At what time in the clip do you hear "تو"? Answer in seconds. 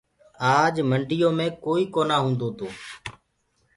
2.57-2.67